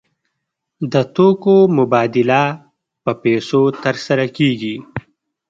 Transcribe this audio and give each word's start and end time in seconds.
د 0.91 0.93
توکو 1.15 1.55
مبادله 1.77 2.43
په 3.03 3.11
پیسو 3.23 3.61
ترسره 3.83 4.25
کیږي. 4.37 4.75